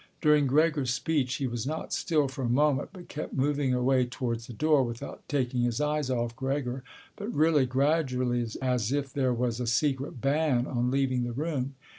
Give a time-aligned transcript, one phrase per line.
[0.19, 4.47] During Gregor's speech he was not still for a moment but kept moving away towards
[4.47, 6.83] the door, without taking his eyes off Gregor,
[7.15, 11.75] but really gradually, as if there was a secret ban on leaving the room.